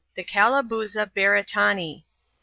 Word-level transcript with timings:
The 0.15 0.23
Calabooza 0.23 1.05
Beretanee. 1.15 2.05